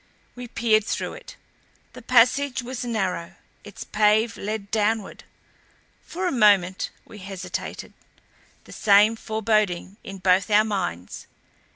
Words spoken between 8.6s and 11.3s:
the same foreboding in both our minds.